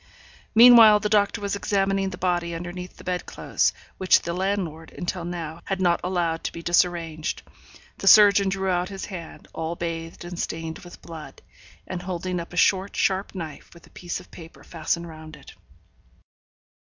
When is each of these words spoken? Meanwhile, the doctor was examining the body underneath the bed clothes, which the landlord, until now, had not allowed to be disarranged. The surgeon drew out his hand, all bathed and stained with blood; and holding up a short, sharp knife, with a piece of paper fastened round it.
Meanwhile, 0.55 0.99
the 1.01 1.09
doctor 1.13 1.41
was 1.41 1.55
examining 1.55 2.09
the 2.09 2.17
body 2.17 2.55
underneath 2.55 2.97
the 2.97 3.03
bed 3.03 3.27
clothes, 3.27 3.71
which 3.99 4.23
the 4.23 4.33
landlord, 4.33 4.91
until 4.97 5.23
now, 5.23 5.61
had 5.65 5.79
not 5.79 5.99
allowed 6.03 6.43
to 6.45 6.51
be 6.51 6.63
disarranged. 6.63 7.43
The 7.99 8.07
surgeon 8.07 8.49
drew 8.49 8.67
out 8.67 8.89
his 8.89 9.05
hand, 9.05 9.47
all 9.53 9.75
bathed 9.75 10.25
and 10.25 10.39
stained 10.39 10.79
with 10.79 11.03
blood; 11.03 11.43
and 11.85 12.01
holding 12.01 12.39
up 12.39 12.51
a 12.51 12.57
short, 12.57 12.95
sharp 12.95 13.35
knife, 13.35 13.69
with 13.75 13.85
a 13.85 13.91
piece 13.91 14.19
of 14.19 14.31
paper 14.31 14.63
fastened 14.63 15.07
round 15.07 15.35
it. 15.35 15.53